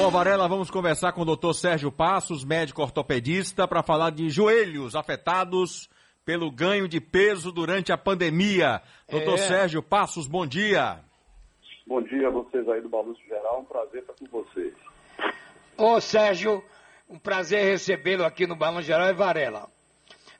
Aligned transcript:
Bom, 0.00 0.10
Varela, 0.10 0.46
vamos 0.46 0.70
conversar 0.70 1.10
com 1.10 1.22
o 1.22 1.24
doutor 1.24 1.52
Sérgio 1.54 1.90
Passos, 1.90 2.44
médico 2.44 2.80
ortopedista, 2.80 3.66
para 3.66 3.82
falar 3.82 4.10
de 4.10 4.30
joelhos 4.30 4.94
afetados 4.94 5.90
pelo 6.24 6.52
ganho 6.52 6.86
de 6.86 7.00
peso 7.00 7.50
durante 7.50 7.90
a 7.90 7.98
pandemia. 7.98 8.80
Doutor 9.10 9.34
é. 9.34 9.38
Sérgio 9.38 9.82
Passos, 9.82 10.28
bom 10.28 10.46
dia. 10.46 11.00
Bom 11.84 12.00
dia 12.00 12.28
a 12.28 12.30
vocês 12.30 12.68
aí 12.68 12.80
do 12.80 12.88
Balanço 12.88 13.20
Geral, 13.26 13.58
um 13.58 13.64
prazer 13.64 14.02
estar 14.02 14.14
com 14.14 14.26
vocês. 14.26 14.72
Ô 15.76 16.00
Sérgio, 16.00 16.62
um 17.10 17.18
prazer 17.18 17.64
recebê-lo 17.64 18.24
aqui 18.24 18.46
no 18.46 18.54
Balanço 18.54 18.86
Geral 18.86 19.08
e 19.08 19.14
Varela. 19.14 19.68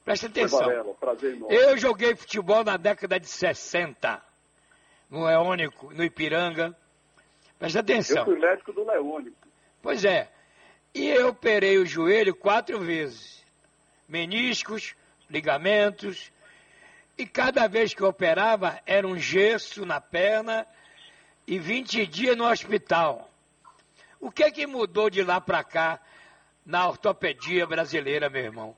Presta 0.04 0.28
atenção. 0.28 0.60
Varela, 0.60 0.94
prazer 0.94 1.34
enorme. 1.34 1.56
Eu 1.56 1.76
joguei 1.76 2.14
futebol 2.14 2.62
na 2.62 2.76
década 2.76 3.18
de 3.18 3.26
60, 3.26 4.22
no 5.10 5.24
Leônico, 5.24 5.92
no 5.92 6.04
Ipiranga. 6.04 6.76
Presta 7.58 7.80
atenção. 7.80 8.18
Eu 8.18 8.24
fui 8.24 8.38
médico 8.38 8.72
do 8.72 8.84
Leônico. 8.84 9.36
Pois 9.82 10.04
é. 10.04 10.30
E 10.94 11.08
eu 11.08 11.28
operei 11.28 11.78
o 11.78 11.86
joelho 11.86 12.34
quatro 12.34 12.78
vezes. 12.80 13.44
Meniscos, 14.08 14.94
ligamentos. 15.28 16.32
E 17.16 17.26
cada 17.26 17.66
vez 17.66 17.92
que 17.92 18.02
eu 18.02 18.08
operava 18.08 18.80
era 18.86 19.06
um 19.06 19.18
gesso 19.18 19.84
na 19.84 20.00
perna 20.00 20.66
e 21.46 21.58
20 21.58 22.06
dias 22.06 22.36
no 22.36 22.48
hospital. 22.48 23.28
O 24.20 24.30
que 24.30 24.44
é 24.44 24.50
que 24.50 24.66
mudou 24.66 25.10
de 25.10 25.22
lá 25.22 25.40
para 25.40 25.62
cá 25.64 26.00
na 26.64 26.88
ortopedia 26.88 27.66
brasileira, 27.66 28.28
meu 28.28 28.42
irmão? 28.42 28.76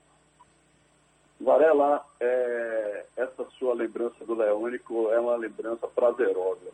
Varela, 1.39 2.05
é, 2.19 3.05
essa 3.17 3.45
sua 3.57 3.73
lembrança 3.73 4.23
do 4.25 4.35
Leônico 4.35 5.09
é 5.11 5.19
uma 5.19 5.35
lembrança 5.35 5.87
prazerosa. 5.87 6.71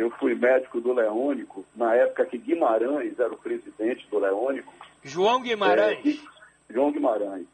Eu 0.00 0.10
fui 0.12 0.34
médico 0.34 0.80
do 0.80 0.94
Leônico 0.94 1.62
na 1.76 1.94
época 1.94 2.24
que 2.24 2.38
Guimarães 2.38 3.20
era 3.20 3.30
o 3.30 3.36
presidente 3.36 4.08
do 4.08 4.18
Leônico. 4.18 4.72
João 5.04 5.42
Guimarães? 5.42 6.24
É, 6.68 6.72
João 6.72 6.90
Guimarães. 6.90 7.46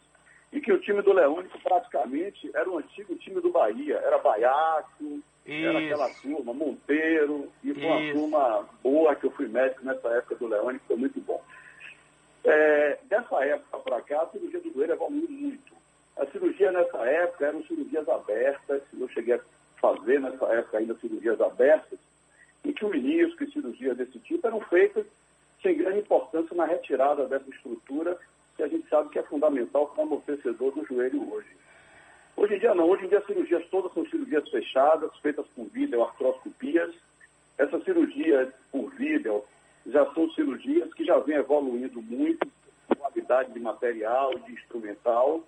E 0.52 0.60
que 0.60 0.72
o 0.72 0.80
time 0.80 1.02
do 1.02 1.12
Leônico 1.12 1.60
praticamente 1.60 2.48
era 2.54 2.70
o 2.70 2.78
antigo 2.78 3.16
time 3.16 3.40
do 3.40 3.50
Bahia. 3.50 3.96
Era 3.96 4.18
Baiaco, 4.18 5.20
era 5.44 5.80
aquela 5.80 6.08
turma, 6.22 6.54
Monteiro, 6.54 7.50
e 7.64 7.74
foi 7.74 7.84
uma 7.84 8.00
Isso. 8.00 8.18
turma 8.18 8.68
boa 8.80 9.16
que 9.16 9.26
eu 9.26 9.30
fui 9.32 9.48
médico 9.48 9.84
nessa 9.84 10.08
época 10.10 10.36
do 10.36 10.46
Leônico, 10.46 10.84
foi 10.86 10.96
muito 10.96 11.20
bom. 11.22 11.42
É, 12.44 12.98
dessa 13.08 13.44
época 13.44 13.78
para 13.78 14.00
cá, 14.02 14.22
a 14.22 14.28
cirurgia 14.28 14.60
do 14.60 14.72
joelho 14.72 14.92
evoluiu 14.92 15.28
muito. 15.28 15.74
A 16.16 16.24
cirurgia 16.26 16.70
nessa 16.70 16.98
época 16.98 17.44
eram 17.44 17.64
cirurgias 17.64 18.08
abertas, 18.08 18.82
eu 18.96 19.08
cheguei 19.08 19.34
a 19.34 19.40
fazer 19.80 20.20
nessa 20.20 20.46
época 20.46 20.78
ainda 20.78 20.94
cirurgias 21.00 21.40
abertas, 21.40 21.98
e 22.76 22.78
que 22.78 22.84
o 22.84 22.88
menisco 22.90 23.42
e 23.42 23.50
cirurgias 23.50 23.96
desse 23.96 24.18
tipo 24.20 24.46
eram 24.46 24.60
feitas 24.60 25.06
sem 25.62 25.76
grande 25.76 26.00
importância 26.00 26.54
na 26.54 26.66
retirada 26.66 27.26
dessa 27.26 27.48
estrutura, 27.48 28.18
que 28.56 28.62
a 28.62 28.68
gente 28.68 28.86
sabe 28.88 29.08
que 29.08 29.18
é 29.18 29.22
fundamental 29.22 29.88
para 29.88 30.02
amortecedor 30.02 30.72
do 30.72 30.84
joelho 30.84 31.32
hoje. 31.32 31.48
Hoje 32.36 32.54
em 32.54 32.58
dia 32.58 32.74
não, 32.74 32.88
hoje 32.88 33.06
em 33.06 33.08
dia 33.08 33.18
as 33.18 33.26
cirurgias 33.26 33.66
todas 33.70 33.92
são 33.94 34.06
cirurgias 34.06 34.48
fechadas, 34.50 35.10
feitas 35.20 35.46
por 35.54 35.66
vídeo, 35.70 36.02
artroscopias. 36.02 36.94
Essas 37.56 37.82
cirurgias 37.84 38.52
por 38.70 38.90
vídeo 38.90 39.42
já 39.86 40.04
são 40.12 40.30
cirurgias 40.32 40.92
que 40.92 41.04
já 41.04 41.18
vêm 41.18 41.36
evoluindo 41.36 42.02
muito, 42.02 42.46
qualidade 42.98 43.52
de 43.52 43.60
material, 43.60 44.38
de 44.40 44.52
instrumental, 44.52 45.42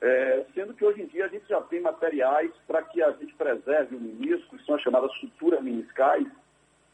é, 0.00 0.44
sendo 0.54 0.74
que 0.74 0.84
hoje 0.84 1.02
em 1.02 1.06
dia 1.06 1.26
a 1.26 1.28
gente 1.28 1.48
já 1.48 1.60
tem 1.62 1.80
materiais 1.80 2.50
para 2.66 2.82
que 2.82 3.02
a 3.02 3.12
gente 3.12 3.34
preserve 3.34 3.96
o 3.96 4.00
menisco, 4.00 4.56
que 4.56 4.64
são 4.64 4.74
as 4.74 4.82
chamadas 4.82 5.12
suturas 5.18 5.62
meniscais, 5.62 6.26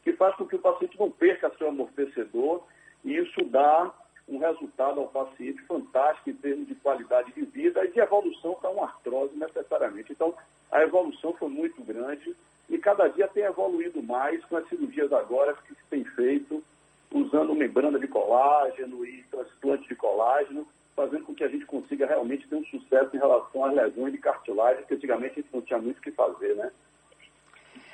que 0.05 0.13
faz 0.13 0.35
com 0.35 0.45
que 0.45 0.55
o 0.55 0.59
paciente 0.59 0.97
não 0.99 1.09
perca 1.09 1.51
seu 1.57 1.67
amortecedor 1.67 2.63
e 3.03 3.17
isso 3.17 3.43
dá 3.45 3.91
um 4.29 4.37
resultado 4.37 4.99
ao 4.99 5.07
paciente 5.07 5.61
fantástico 5.63 6.29
em 6.29 6.35
termos 6.35 6.67
de 6.67 6.75
qualidade 6.75 7.33
de 7.33 7.43
vida 7.43 7.83
e 7.83 7.91
de 7.91 7.99
evolução 7.99 8.53
para 8.53 8.69
uma 8.69 8.85
artrose 8.85 9.35
necessariamente. 9.35 10.13
Então, 10.13 10.33
a 10.71 10.83
evolução 10.83 11.33
foi 11.33 11.49
muito 11.49 11.81
grande 11.83 12.35
e 12.69 12.77
cada 12.77 13.07
dia 13.07 13.27
tem 13.27 13.43
evoluído 13.43 14.01
mais 14.01 14.43
com 14.45 14.57
as 14.57 14.67
cirurgias 14.69 15.11
agora 15.11 15.55
que 15.67 15.73
se 15.73 15.83
tem 15.89 16.03
feito 16.03 16.63
usando 17.11 17.55
membrana 17.55 17.99
de 17.99 18.07
colágeno 18.07 19.05
e 19.05 19.23
transplante 19.23 19.87
de 19.87 19.95
colágeno, 19.95 20.67
fazendo 20.95 21.25
com 21.25 21.35
que 21.35 21.43
a 21.43 21.47
gente 21.47 21.65
consiga 21.65 22.05
realmente 22.05 22.47
ter 22.47 22.55
um 22.55 22.65
sucesso 22.65 23.15
em 23.15 23.19
relação 23.19 23.65
às 23.65 23.73
lesões 23.73 24.11
de 24.11 24.19
cartilagem, 24.19 24.85
que 24.85 24.93
antigamente 24.93 25.39
a 25.39 25.41
gente 25.41 25.53
não 25.53 25.61
tinha 25.61 25.79
muito 25.79 25.97
o 25.97 26.01
que 26.01 26.11
fazer, 26.11 26.55
né? 26.55 26.71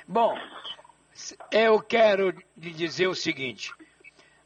Bom, 0.08 0.34
eu 1.50 1.80
quero 1.80 2.30
lhe 2.56 2.70
dizer 2.70 3.06
o 3.06 3.14
seguinte: 3.14 3.72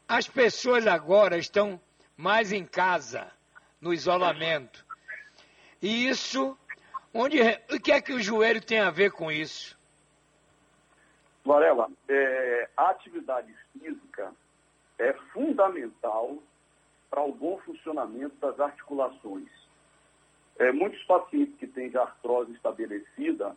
as 0.07 0.27
pessoas 0.27 0.87
agora 0.87 1.37
estão 1.37 1.79
mais 2.15 2.51
em 2.51 2.65
casa, 2.65 3.31
no 3.79 3.93
isolamento. 3.93 4.85
E 5.81 6.07
isso, 6.07 6.57
onde, 7.13 7.39
o 7.71 7.79
que 7.79 7.91
é 7.91 8.01
que 8.01 8.13
o 8.13 8.21
joelho 8.21 8.63
tem 8.63 8.79
a 8.79 8.89
ver 8.89 9.11
com 9.11 9.31
isso? 9.31 9.77
Varela, 11.45 11.89
é, 12.09 12.69
a 12.75 12.89
atividade 12.89 13.53
física 13.71 14.33
é 14.99 15.13
fundamental 15.31 16.37
para 17.09 17.21
o 17.21 17.31
bom 17.31 17.57
funcionamento 17.59 18.35
das 18.37 18.59
articulações. 18.59 19.49
É, 20.59 20.71
muitos 20.71 21.01
pacientes 21.03 21.55
que 21.57 21.67
têm 21.67 21.95
artrose 21.95 22.51
estabelecida, 22.53 23.55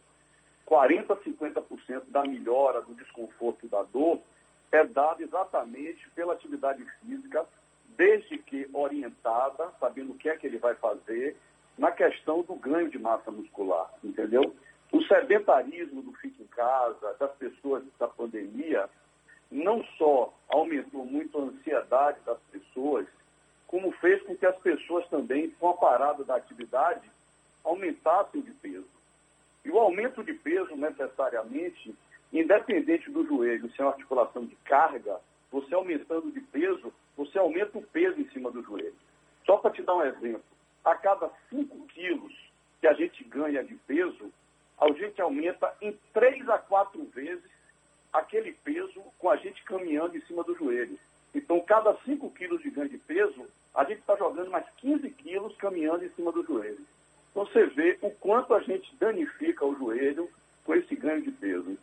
40% 0.71 1.11
a 1.11 1.17
50% 1.17 2.03
da 2.09 2.23
melhora 2.23 2.81
do 2.83 2.95
desconforto 2.95 3.67
da 3.67 3.83
dor 3.83 4.21
é 4.71 4.85
dado 4.85 5.21
exatamente 5.21 6.09
pela 6.11 6.35
atividade 6.35 6.85
física, 7.01 7.45
desde 7.97 8.39
que 8.39 8.71
orientada, 8.73 9.73
sabendo 9.81 10.13
o 10.13 10.17
que 10.17 10.29
é 10.29 10.37
que 10.37 10.47
ele 10.47 10.59
vai 10.59 10.77
fazer, 10.77 11.37
na 11.77 11.91
questão 11.91 12.43
do 12.43 12.55
ganho 12.55 12.89
de 12.89 12.99
massa 12.99 13.31
muscular, 13.31 13.91
entendeu? 14.05 14.55
O 14.93 15.03
sedentarismo 15.03 16.03
do 16.03 16.13
fica 16.15 16.43
em 16.43 16.47
casa, 16.47 17.17
das 17.19 17.33
pessoas 17.33 17.83
da 17.99 18.07
pandemia, 18.07 18.89
não 19.51 19.83
só 19.99 20.33
aumentou 20.49 21.05
muito 21.05 21.37
a 21.37 21.43
ansiedade 21.43 22.19
das 22.25 22.39
pessoas, 22.53 23.07
como 23.67 23.91
fez 23.93 24.23
com 24.23 24.37
que 24.37 24.47
as 24.47 24.57
pessoas 24.59 25.07
também, 25.09 25.51
com 25.59 25.71
a 25.71 25.75
parada 25.75 26.23
da 26.25 26.37
atividade, 26.37 27.11
aumentassem 27.65 28.41
de 28.41 28.53
peso. 28.53 28.90
E 29.71 29.73
o 29.73 29.79
aumento 29.79 30.25
de 30.25 30.35
peso, 30.35 30.75
necessariamente, 30.75 31.95
independente 32.33 33.09
do 33.09 33.25
joelho 33.25 33.71
ser 33.71 33.83
uma 33.83 33.93
articulação 33.93 34.45
de 34.45 34.57
carga, 34.65 35.21
você 35.49 35.73
aumentando 35.73 36.33
de 36.33 36.41
peso, 36.41 36.93
você 37.17 37.39
aumenta 37.39 37.79
o 37.79 37.83
peso 37.83 38.21
em 38.21 38.29
cima 38.31 38.51
do 38.51 38.65
joelho. 38.65 38.97
Só 39.47 39.59
para 39.59 39.71
te 39.71 39.81
dar 39.83 39.95
um 39.95 40.03
exemplo, 40.03 40.43
a 40.85 40.97
cada 40.97 41.31
5 41.51 41.87
quilos 41.87 42.35
que 42.81 42.89
a 42.89 42.95
gente 42.95 43.23
ganha 43.23 43.63
de 43.63 43.77
peso, 43.87 44.33
a 44.77 44.91
gente 44.91 45.23
aumenta 45.23 45.73
em 45.81 45.97
3 46.13 46.49
a 46.49 46.59
4 46.59 47.05
vezes 47.15 47.45
aquele 48.13 48.53
peso 48.65 49.01
com 49.21 49.31
a 49.31 49.37
gente 49.37 49.63
caminhando 49.63 50.17
em 50.17 50.23
cima 50.23 50.43
do 50.43 50.57
joelho. 50.57 50.99
Então, 51.33 51.61
cada 51.61 51.95
5 51.99 52.29
quilos 52.33 52.61
de 52.61 52.71
ganho 52.71 52.89
de 52.89 52.99
peso, 52.99 53.47
a 53.73 53.85
gente 53.85 54.01
está 54.01 54.17
jogando 54.17 54.51
mais 54.51 54.69
15 54.79 55.09
quilos 55.11 55.57
caminhando 55.59 56.05
em 56.05 56.11
cima 56.11 56.33
do 56.33 56.45
joelho. 56.45 56.85
Então 57.31 57.47
você 57.47 57.67
vê 57.67 57.99
o 58.03 58.11
quanto 58.11 58.55
a 58.55 58.61
gente 58.61 58.95
danifica 58.97 59.65
o 59.65 59.77
joelho 59.77 60.29
com 60.65 60.75
esse 60.75 60.95
ganho 60.97 61.23
de 61.23 61.31
peso. 61.31 61.79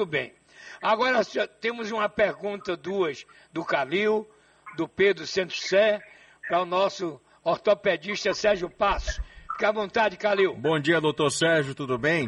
Muito 0.00 0.10
bem. 0.10 0.32
Agora 0.80 1.20
temos 1.60 1.92
uma 1.92 2.08
pergunta, 2.08 2.74
duas, 2.74 3.26
do 3.52 3.62
Calil, 3.62 4.26
do 4.74 4.88
Pedro 4.88 5.26
Santos 5.26 5.60
Sé, 5.60 6.00
para 6.48 6.62
o 6.62 6.64
nosso 6.64 7.20
ortopedista 7.44 8.32
Sérgio 8.32 8.70
Passo. 8.70 9.22
Fique 9.52 9.64
à 9.66 9.70
vontade, 9.70 10.16
Calil. 10.16 10.56
Bom 10.56 10.80
dia, 10.80 11.02
doutor 11.02 11.28
Sérgio, 11.28 11.74
tudo 11.74 11.98
bem? 11.98 12.26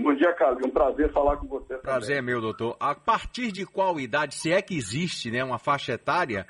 Bom 0.00 0.12
dia, 0.16 0.32
Calil. 0.32 0.66
Um 0.66 0.70
prazer 0.70 1.12
falar 1.12 1.36
com 1.36 1.46
você. 1.46 1.78
Prazer, 1.78 2.16
também. 2.16 2.32
meu 2.32 2.40
doutor. 2.40 2.76
A 2.80 2.96
partir 2.96 3.52
de 3.52 3.64
qual 3.64 4.00
idade, 4.00 4.34
se 4.34 4.52
é 4.52 4.60
que 4.60 4.76
existe 4.76 5.30
né, 5.30 5.44
uma 5.44 5.60
faixa 5.60 5.92
etária, 5.92 6.44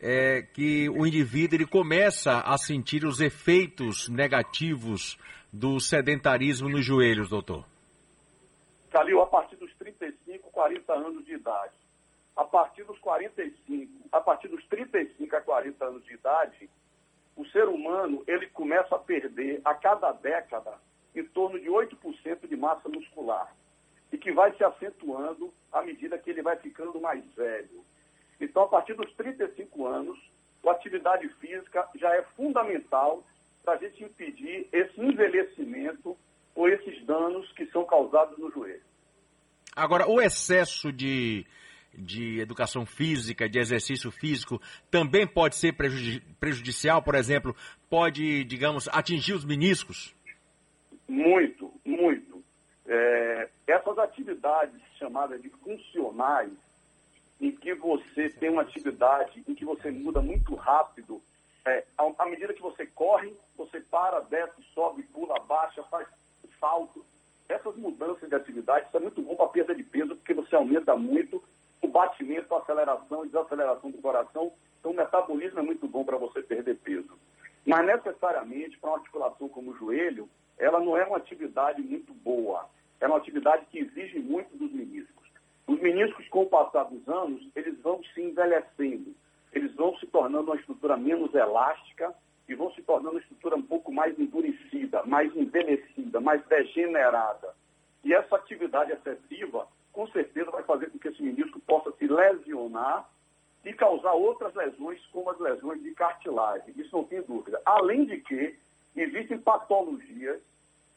é, 0.00 0.40
que 0.40 0.88
o 0.88 1.06
indivíduo 1.06 1.58
ele 1.58 1.66
começa 1.66 2.40
a 2.40 2.56
sentir 2.56 3.04
os 3.04 3.20
efeitos 3.20 4.08
negativos 4.08 5.18
do 5.52 5.78
sedentarismo 5.78 6.70
nos 6.70 6.86
joelhos, 6.86 7.28
doutor? 7.28 7.66
Calil, 8.96 9.20
a 9.20 9.26
partir 9.26 9.55
dos 9.55 9.55
35, 9.55 9.55
40 10.56 10.90
anos 10.90 11.26
de 11.26 11.34
idade. 11.34 11.74
A 12.34 12.42
partir 12.42 12.82
dos 12.84 12.98
45, 13.00 14.08
a 14.10 14.20
partir 14.22 14.48
dos 14.48 14.64
35 14.68 15.36
a 15.36 15.40
40 15.42 15.84
anos 15.84 16.04
de 16.06 16.14
idade, 16.14 16.70
o 17.36 17.44
ser 17.48 17.68
humano 17.68 18.24
ele 18.26 18.46
começa 18.46 18.96
a 18.96 18.98
perder 18.98 19.60
a 19.66 19.74
cada 19.74 20.12
década 20.12 20.78
em 21.14 21.22
torno 21.24 21.60
de 21.60 21.66
8% 21.68 22.48
de 22.48 22.56
massa 22.56 22.88
muscular 22.88 23.54
e 24.10 24.16
que 24.16 24.32
vai 24.32 24.56
se 24.56 24.64
acentuando 24.64 25.52
à 25.70 25.82
medida 25.82 26.18
que 26.18 26.30
ele 26.30 26.40
vai 26.40 26.56
ficando 26.56 26.98
mais 27.02 27.22
velho. 27.34 27.84
Então, 28.40 28.62
a 28.62 28.68
partir 28.68 28.94
dos 28.94 29.12
35 29.12 29.86
anos, 29.86 30.18
a 30.66 30.70
atividade 30.70 31.28
física 31.34 31.86
já 31.96 32.16
é 32.16 32.22
fundamental 32.34 33.22
para 33.62 33.74
a 33.74 33.76
gente 33.76 34.02
impedir 34.02 34.66
esse 34.72 34.98
envelhecimento 34.98 36.16
ou 36.54 36.66
esses 36.66 37.04
danos 37.04 37.52
que 37.52 37.66
são 37.66 37.84
causados 37.84 38.38
no 38.38 38.50
joelho. 38.50 38.95
Agora, 39.76 40.08
o 40.08 40.22
excesso 40.22 40.90
de, 40.90 41.44
de 41.92 42.40
educação 42.40 42.86
física, 42.86 43.46
de 43.46 43.58
exercício 43.58 44.10
físico, 44.10 44.58
também 44.90 45.26
pode 45.26 45.54
ser 45.54 45.74
prejudicial, 46.40 47.02
por 47.02 47.14
exemplo, 47.14 47.54
pode, 47.90 48.42
digamos, 48.44 48.88
atingir 48.88 49.34
os 49.34 49.44
meniscos? 49.44 50.16
Muito, 51.06 51.70
muito. 51.84 52.42
É, 52.86 53.50
essas 53.66 53.98
atividades 53.98 54.80
chamadas 54.98 55.42
de 55.42 55.50
funcionais, 55.50 56.52
em 57.38 57.50
que 57.50 57.74
você 57.74 58.30
tem 58.30 58.48
uma 58.48 58.62
atividade 58.62 59.44
em 59.46 59.54
que 59.54 59.64
você 59.64 59.90
muda 59.90 60.22
muito 60.22 60.54
rápido, 60.54 61.20
é, 61.66 61.84
à 61.98 62.26
medida 62.26 62.54
que 62.54 62.62
você 62.62 62.86
corre, 62.86 63.30
você 63.58 63.78
para, 63.80 64.20
desce, 64.20 64.62
sobe, 64.72 65.02
pula, 65.02 65.38
baixa, 65.40 65.82
faz 65.84 66.08
salto. 66.58 67.04
Essas 67.48 67.76
mudanças 67.76 68.28
de 68.28 68.34
atividade, 68.34 68.86
isso 68.86 68.96
é 68.96 69.00
muito 69.00 69.22
bom 69.22 69.36
para 69.36 69.48
perda 69.48 69.74
de 69.74 69.82
peso, 69.82 70.16
porque 70.16 70.34
você 70.34 70.56
aumenta 70.56 70.96
muito 70.96 71.42
o 71.80 71.88
batimento, 71.88 72.54
a 72.54 72.58
aceleração 72.58 73.24
e 73.24 73.28
desaceleração 73.28 73.90
do 73.90 73.98
coração. 73.98 74.52
Então, 74.80 74.90
o 74.90 74.96
metabolismo 74.96 75.60
é 75.60 75.62
muito 75.62 75.86
bom 75.86 76.04
para 76.04 76.16
você 76.16 76.42
perder 76.42 76.76
peso. 76.76 77.18
Mas, 77.64 77.86
necessariamente, 77.86 78.78
para 78.78 78.90
uma 78.90 78.98
articulação 78.98 79.48
como 79.48 79.70
o 79.70 79.76
joelho, 79.76 80.28
ela 80.58 80.80
não 80.80 80.96
é 80.96 81.04
uma 81.04 81.18
atividade 81.18 81.82
muito 81.82 82.12
boa. 82.14 82.68
É 83.00 83.06
uma 83.06 83.18
atividade 83.18 83.66
que 83.66 83.78
exige 83.78 84.18
muito 84.18 84.56
dos 84.56 84.72
meniscos. 84.72 85.26
Os 85.66 85.80
meniscos, 85.80 86.26
com 86.28 86.42
o 86.42 86.48
passar 86.48 86.84
dos 86.84 87.06
anos, 87.08 87.46
eles 87.54 87.78
vão 87.80 88.02
se 88.14 88.22
envelhecendo. 88.22 89.14
Eles 89.52 89.74
vão 89.74 89.96
se 89.98 90.06
tornando 90.06 90.50
uma 90.50 90.56
estrutura 90.56 90.96
menos 90.96 91.34
elástica 91.34 92.14
e 92.48 92.54
vão 92.54 92.72
se 92.72 92.82
tornando 92.82 93.16
uma 93.16 93.20
estrutura 93.20 93.56
um 93.56 93.62
pouco 93.62 93.92
mais 93.92 94.18
endurecida, 94.18 95.02
mais 95.04 95.34
envelhecida, 95.34 96.20
mais 96.20 96.44
degenerada. 96.46 97.54
E 98.04 98.14
essa 98.14 98.36
atividade 98.36 98.92
excessiva, 98.92 99.66
com 99.92 100.06
certeza, 100.08 100.50
vai 100.50 100.62
fazer 100.62 100.90
com 100.90 100.98
que 100.98 101.08
esse 101.08 101.22
menisco 101.22 101.58
possa 101.60 101.90
se 101.92 102.06
lesionar 102.06 103.08
e 103.64 103.72
causar 103.72 104.12
outras 104.12 104.54
lesões, 104.54 105.04
como 105.06 105.30
as 105.30 105.40
lesões 105.40 105.82
de 105.82 105.90
cartilagem. 105.92 106.72
Isso 106.76 106.96
não 106.96 107.02
tem 107.04 107.20
dúvida. 107.22 107.60
Além 107.64 108.04
de 108.04 108.18
que 108.18 108.56
existem 108.94 109.38
patologias 109.38 110.40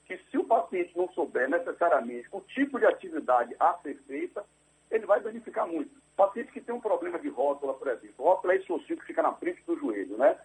que, 0.05 0.17
se 0.29 0.37
o 0.37 0.43
paciente 0.43 0.95
não 0.95 1.09
souber 1.09 1.49
necessariamente 1.49 2.27
o 2.31 2.41
tipo 2.41 2.77
de 2.77 2.85
atividade 2.85 3.55
a 3.59 3.73
ser 3.75 3.95
feita, 4.05 4.45
ele 4.91 5.05
vai 5.05 5.19
danificar 5.19 5.67
muito. 5.67 5.89
Paciente 6.15 6.51
que 6.51 6.61
tem 6.61 6.75
um 6.75 6.81
problema 6.81 7.17
de 7.17 7.29
rótula, 7.29 7.73
por 7.73 7.87
exemplo. 7.87 8.25
Rótula 8.25 8.53
é 8.53 8.57
esse 8.57 8.71
ossinho 8.71 8.99
que 8.99 9.05
fica 9.05 9.23
na 9.23 9.33
frente 9.33 9.63
do 9.65 9.77
joelho, 9.77 10.17
né? 10.17 10.37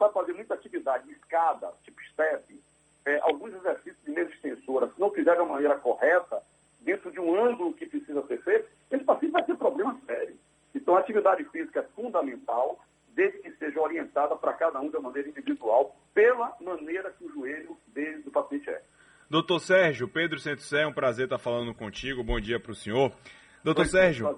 A 0.00 0.08
fazer 0.08 0.32
muita 0.32 0.54
atividade 0.54 1.06
de 1.06 1.12
escada, 1.12 1.72
tipo 1.84 2.02
step, 2.04 2.62
é, 3.04 3.18
alguns 3.20 3.52
exercícios 3.54 4.02
de 4.04 4.10
mesa 4.10 4.30
extensora, 4.30 4.88
se 4.88 4.98
não 4.98 5.10
fizer 5.10 5.34
de 5.34 5.42
uma 5.42 5.52
maneira 5.52 5.76
correta, 5.76 6.42
dentro 6.80 7.10
de 7.10 7.20
um 7.20 7.38
ângulo 7.38 7.74
que 7.74 7.86
precisa 7.86 8.26
ser 8.26 8.42
feito, 8.42 8.68
esse 8.90 9.04
paciente 9.04 9.32
vai 9.32 9.44
ter 9.44 9.56
problema 9.56 9.98
sério. 10.06 10.34
Então, 10.74 10.96
a 10.96 11.00
atividade 11.00 11.44
física 11.44 11.80
é 11.80 11.82
fundamental, 11.94 12.82
desde 13.14 13.38
que 13.40 13.50
seja 13.52 13.80
orientada 13.80 14.34
para 14.36 14.52
cada 14.54 14.80
um 14.80 14.88
de 14.88 14.98
maneira 14.98 15.28
individual, 15.28 15.94
pela 16.14 16.56
maneira 16.60 17.10
que 17.10 17.24
o 17.24 17.32
joelho 17.32 17.76
dele, 17.88 18.22
do 18.22 18.30
paciente 18.30 18.70
é. 18.70 18.82
Doutor 19.28 19.60
Sérgio, 19.60 20.08
Pedro 20.08 20.38
Centro 20.38 20.64
é 20.76 20.86
um 20.86 20.92
prazer 20.92 21.24
estar 21.24 21.38
falando 21.38 21.74
contigo. 21.74 22.24
Bom 22.24 22.40
dia 22.40 22.58
para 22.58 22.72
o 22.72 22.74
senhor. 22.74 23.12
Doutor 23.62 23.86
Sérgio, 23.86 24.34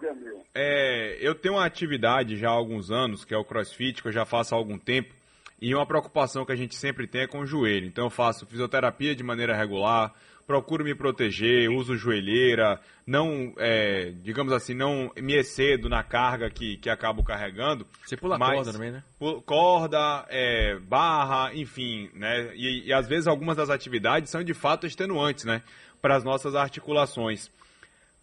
é, 0.55 1.17
eu 1.21 1.35
tenho 1.35 1.55
uma 1.55 1.65
atividade 1.65 2.37
já 2.37 2.49
há 2.49 2.53
alguns 2.53 2.91
anos, 2.91 3.25
que 3.25 3.33
é 3.33 3.39
o 3.39 3.45
crossfit, 3.45 4.03
que 4.03 4.09
eu 4.09 4.13
já 4.13 4.27
faço 4.27 4.55
há 4.55 4.59
algum 4.59 4.77
tempo, 4.77 5.15
e 5.63 5.73
uma 5.77 5.87
preocupação 5.87 6.45
que 6.45 6.51
a 6.51 6.57
gente 6.57 6.75
sempre 6.75 7.07
tem 7.07 7.21
é 7.21 7.27
com 7.29 7.39
o 7.39 7.47
joelho. 7.47 7.87
Então 7.87 8.07
eu 8.07 8.11
faço 8.11 8.45
fisioterapia 8.45 9.15
de 9.15 9.23
maneira 9.23 9.57
regular, 9.57 10.13
procuro 10.45 10.85
me 10.85 10.93
proteger, 10.93 11.71
uso 11.71 11.97
joelheira, 11.97 12.81
não, 13.07 13.55
é, 13.57 14.13
digamos 14.23 14.53
assim, 14.53 14.75
não 14.75 15.13
me 15.17 15.35
excedo 15.35 15.89
na 15.89 16.03
carga 16.03 16.51
que, 16.51 16.79
que 16.79 16.91
acabo 16.91 17.23
carregando. 17.23 17.87
Você 18.05 18.17
pula 18.17 18.37
corda 18.37 18.73
também, 18.73 18.91
né? 18.91 19.05
Corda, 19.47 20.27
é, 20.31 20.81
barra, 20.81 21.55
enfim, 21.55 22.11
né? 22.13 22.51
E, 22.57 22.89
e 22.89 22.93
às 22.93 23.07
vezes 23.07 23.29
algumas 23.29 23.57
das 23.57 23.71
atividades 23.71 24.31
são 24.31 24.43
de 24.43 24.55
fato 24.55 24.85
extenuantes, 24.85 25.45
né? 25.45 25.63
Para 26.01 26.17
as 26.17 26.25
nossas 26.25 26.57
articulações. 26.57 27.49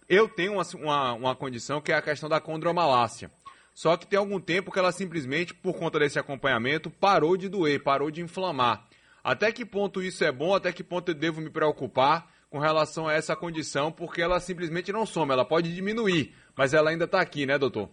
Eu 0.09 0.27
tenho 0.27 0.53
uma, 0.53 0.63
uma, 0.73 1.13
uma 1.13 1.35
condição 1.35 1.79
que 1.79 1.93
é 1.93 1.95
a 1.95 2.01
questão 2.01 2.27
da 2.27 2.41
condromalácia. 2.41 3.31
Só 3.79 3.95
que 3.95 4.05
tem 4.05 4.19
algum 4.19 4.41
tempo 4.41 4.73
que 4.73 4.77
ela 4.77 4.91
simplesmente, 4.91 5.53
por 5.53 5.73
conta 5.73 5.99
desse 5.99 6.19
acompanhamento, 6.19 6.91
parou 6.91 7.37
de 7.37 7.47
doer, 7.47 7.81
parou 7.81 8.11
de 8.11 8.21
inflamar. 8.21 8.85
Até 9.23 9.53
que 9.53 9.65
ponto 9.65 10.01
isso 10.01 10.21
é 10.25 10.33
bom? 10.33 10.53
Até 10.53 10.73
que 10.73 10.83
ponto 10.83 11.11
eu 11.11 11.15
devo 11.15 11.39
me 11.39 11.49
preocupar 11.49 12.29
com 12.49 12.59
relação 12.59 13.07
a 13.07 13.13
essa 13.13 13.37
condição? 13.37 13.89
Porque 13.89 14.21
ela 14.21 14.37
simplesmente 14.41 14.91
não 14.91 15.05
some, 15.05 15.31
ela 15.31 15.45
pode 15.45 15.73
diminuir, 15.73 16.35
mas 16.57 16.73
ela 16.73 16.89
ainda 16.89 17.05
está 17.05 17.21
aqui, 17.21 17.45
né, 17.45 17.57
doutor? 17.57 17.87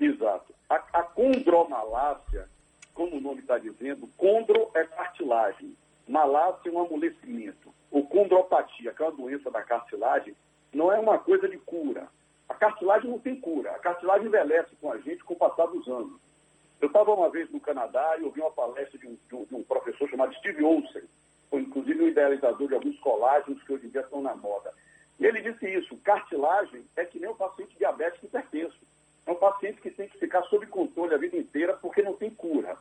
Exato. 0.00 0.52
A, 0.68 0.74
a 0.74 1.02
condromalácia, 1.04 2.48
como 2.92 3.18
o 3.18 3.20
nome 3.20 3.42
está 3.42 3.58
dizendo, 3.58 4.08
condro 4.16 4.72
é 4.74 4.82
cartilagem, 4.82 5.72
malácia 6.08 6.68
é 6.68 6.72
um 6.72 6.80
amolecimento. 6.80 7.72
O 7.92 8.02
condropatia, 8.02 8.92
que 8.92 9.04
é 9.04 9.06
uma 9.06 9.16
doença 9.16 9.52
da 9.52 9.62
cartilagem, 9.62 10.34
não 10.74 10.90
é 10.90 10.98
uma 10.98 11.16
coisa 11.16 11.48
de 11.48 11.58
cura. 11.58 12.08
A 12.48 12.54
cartilagem 12.54 13.10
não 13.10 13.18
tem 13.18 13.38
cura. 13.40 13.72
A 13.72 13.78
cartilagem 13.78 14.26
envelhece 14.26 14.74
com 14.80 14.90
a 14.90 14.98
gente 14.98 15.24
com 15.24 15.34
o 15.34 15.38
passar 15.38 15.66
dos 15.66 15.86
anos. 15.88 16.18
Eu 16.80 16.86
estava 16.86 17.12
uma 17.12 17.28
vez 17.28 17.50
no 17.50 17.60
Canadá 17.60 18.16
e 18.18 18.24
ouvi 18.24 18.40
uma 18.40 18.50
palestra 18.50 18.98
de 18.98 19.06
um, 19.06 19.44
de 19.44 19.54
um 19.54 19.62
professor 19.64 20.08
chamado 20.08 20.34
Steve 20.36 20.62
Olsen, 20.62 21.02
foi 21.50 21.62
inclusive 21.62 22.04
o 22.04 22.08
idealizador 22.08 22.68
de 22.68 22.74
alguns 22.74 22.98
colágenos 23.00 23.62
que 23.62 23.72
hoje 23.72 23.86
em 23.86 23.90
dia 23.90 24.02
estão 24.02 24.20
na 24.20 24.34
moda. 24.36 24.72
E 25.18 25.26
ele 25.26 25.40
disse 25.40 25.68
isso: 25.68 25.96
cartilagem 25.98 26.84
é 26.96 27.04
que 27.04 27.18
nem 27.18 27.30
o 27.30 27.34
paciente 27.34 27.76
diabético 27.76 28.26
hipertenso. 28.26 28.78
É 29.26 29.30
um 29.30 29.36
paciente 29.36 29.80
que 29.80 29.90
tem 29.90 30.08
que 30.08 30.18
ficar 30.18 30.42
sob 30.44 30.66
controle 30.66 31.14
a 31.14 31.18
vida 31.18 31.36
inteira 31.36 31.74
porque 31.74 32.02
não 32.02 32.14
tem 32.14 32.30
cura. 32.30 32.76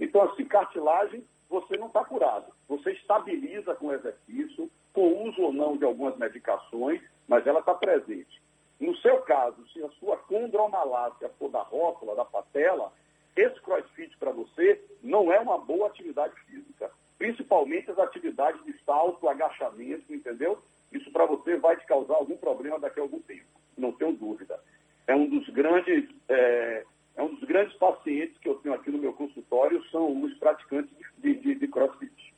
Então, 0.00 0.22
assim, 0.22 0.44
cartilagem, 0.44 1.24
você 1.48 1.76
não 1.76 1.88
está 1.88 2.04
curado. 2.04 2.46
Você 2.68 2.92
estabiliza 2.92 3.74
com 3.74 3.92
exercício, 3.92 4.70
com 4.92 5.28
uso 5.28 5.42
ou 5.42 5.52
não 5.52 5.76
de 5.76 5.84
algumas 5.84 6.16
medicações, 6.16 7.00
mas 7.28 7.46
ela 7.46 7.60
está 7.60 7.74
presente. 7.74 8.41
No 8.82 8.96
seu 8.96 9.18
caso, 9.18 9.64
se 9.72 9.80
a 9.80 9.88
sua 9.90 10.16
condromalácia 10.16 11.30
for 11.38 11.48
da 11.48 11.62
rótula, 11.62 12.16
da 12.16 12.24
patela, 12.24 12.92
esse 13.36 13.60
crossfit 13.60 14.18
para 14.18 14.32
você 14.32 14.82
não 15.00 15.32
é 15.32 15.38
uma 15.38 15.56
boa 15.56 15.86
atividade 15.86 16.34
física. 16.46 16.90
Principalmente 17.16 17.88
as 17.92 17.98
atividades 18.00 18.60
de 18.64 18.76
salto, 18.84 19.28
agachamento, 19.28 20.12
entendeu? 20.12 20.60
Isso 20.90 21.12
para 21.12 21.26
você 21.26 21.56
vai 21.58 21.76
te 21.76 21.86
causar 21.86 22.14
algum 22.14 22.36
problema 22.36 22.80
daqui 22.80 22.98
a 22.98 23.04
algum 23.04 23.20
tempo, 23.20 23.46
não 23.78 23.92
tenho 23.92 24.14
dúvida. 24.14 24.58
É 25.06 25.14
um 25.14 25.28
dos 25.28 25.48
grandes, 25.50 26.10
é, 26.28 26.84
é 27.14 27.22
um 27.22 27.32
dos 27.36 27.44
grandes 27.44 27.76
pacientes 27.76 28.36
que 28.38 28.48
eu 28.48 28.56
tenho 28.56 28.74
aqui 28.74 28.90
no 28.90 28.98
meu 28.98 29.12
consultório, 29.12 29.80
são 29.92 30.24
os 30.24 30.34
praticantes 30.38 30.92
de, 31.18 31.34
de, 31.34 31.54
de 31.54 31.68
crossfit. 31.68 32.32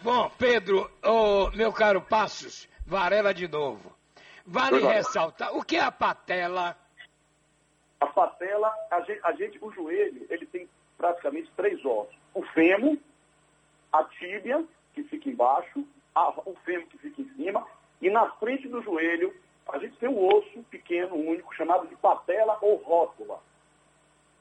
Bom, 0.00 0.30
Pedro, 0.38 0.88
oh, 1.04 1.50
meu 1.56 1.67
caro 1.78 2.02
Passos, 2.02 2.68
Varela 2.84 3.32
de 3.32 3.46
novo. 3.46 3.96
Vale 4.44 4.80
ressaltar, 4.80 5.56
o 5.56 5.62
que 5.62 5.76
é 5.76 5.80
a 5.80 5.92
patela? 5.92 6.76
A 8.00 8.06
patela, 8.06 8.74
a 8.90 9.00
gente, 9.02 9.20
a 9.22 9.32
gente, 9.32 9.58
o 9.60 9.70
joelho, 9.70 10.26
ele 10.28 10.46
tem 10.46 10.68
praticamente 10.96 11.48
três 11.56 11.84
ossos. 11.84 12.16
O 12.34 12.42
fêmur, 12.42 12.98
a 13.92 14.02
tíbia, 14.04 14.64
que 14.92 15.04
fica 15.04 15.28
embaixo, 15.28 15.86
a, 16.14 16.30
o 16.30 16.56
fêmur 16.64 16.88
que 16.88 16.98
fica 16.98 17.22
em 17.22 17.28
cima, 17.36 17.64
e 18.02 18.10
na 18.10 18.28
frente 18.32 18.66
do 18.66 18.82
joelho, 18.82 19.32
a 19.68 19.78
gente 19.78 19.96
tem 19.98 20.08
um 20.08 20.26
osso 20.26 20.62
pequeno, 20.70 21.14
único, 21.14 21.54
chamado 21.54 21.86
de 21.86 21.94
patela 21.96 22.58
ou 22.60 22.76
rótula. 22.76 23.38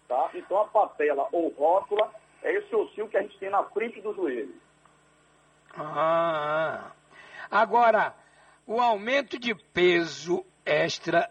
Tá? 0.07 0.31
Então, 0.33 0.61
a 0.61 0.65
patela 0.65 1.27
ou 1.31 1.49
rótula 1.49 2.11
é 2.41 2.53
esse 2.53 2.75
ossinho 2.75 3.09
que 3.09 3.17
a 3.17 3.21
gente 3.21 3.37
tem 3.37 3.49
na 3.51 3.63
frente 3.65 4.01
do 4.01 4.13
joelho. 4.15 4.55
Ah, 5.75 6.91
agora, 7.49 8.15
o 8.65 8.79
aumento 8.81 9.39
de 9.39 9.55
peso 9.55 10.45
extra, 10.65 11.29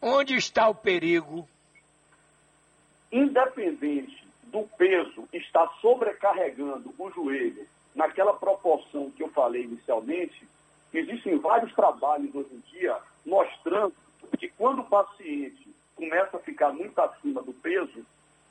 onde 0.00 0.34
está 0.34 0.68
o 0.68 0.74
perigo? 0.74 1.48
Independente 3.10 4.26
do 4.44 4.62
peso 4.76 5.28
estar 5.32 5.66
sobrecarregando 5.80 6.94
o 6.98 7.10
joelho 7.10 7.66
naquela 7.94 8.34
proporção 8.34 9.10
que 9.10 9.22
eu 9.22 9.28
falei 9.30 9.64
inicialmente, 9.64 10.46
existem 10.92 11.38
vários 11.38 11.72
trabalhos 11.74 12.34
hoje 12.34 12.50
em 12.52 12.60
dia 12.70 12.96
mostrando 13.24 13.94
que 14.38 14.48
quando 14.50 14.80
o 14.80 14.88
paciente 14.88 15.68
começa 15.94 16.36
a 16.36 16.40
ficar 16.40 16.72
muito 16.72 16.98
acima 17.00 17.42
do 17.42 17.52
peso, 17.52 18.04